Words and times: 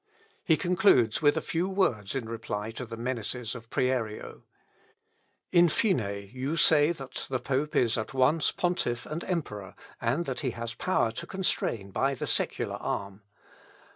He 0.43 0.57
concludes 0.57 1.21
with 1.21 1.37
a 1.37 1.41
few 1.41 1.69
words 1.69 2.15
in 2.15 2.27
reply 2.27 2.71
to 2.71 2.87
the 2.87 2.97
menaces 2.97 3.53
of 3.53 3.69
Prierio: 3.69 4.41
"In 5.51 5.69
fine, 5.69 6.31
you 6.33 6.57
say 6.57 6.91
that 6.91 7.27
the 7.29 7.37
pope 7.37 7.75
is 7.75 7.99
at 7.99 8.11
once 8.11 8.51
pontiff 8.51 9.05
and 9.05 9.23
emperor, 9.25 9.75
and 10.01 10.25
that 10.25 10.39
he 10.39 10.49
has 10.57 10.73
power 10.73 11.11
to 11.11 11.27
constrain 11.27 11.91
by 11.91 12.15
the 12.15 12.25
secular 12.25 12.77
arm. 12.77 13.21